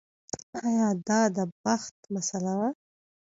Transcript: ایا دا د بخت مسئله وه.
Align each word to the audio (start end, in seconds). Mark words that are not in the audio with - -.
ایا 0.65 0.87
دا 1.07 1.19
د 1.35 1.37
بخت 1.63 1.95
مسئله 2.13 2.53
وه. 2.59 2.69